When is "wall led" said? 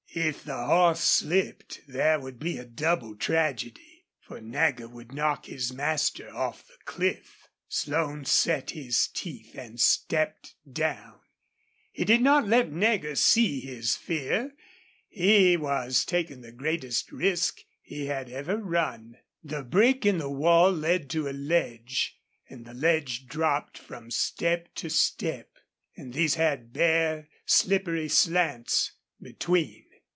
20.29-21.09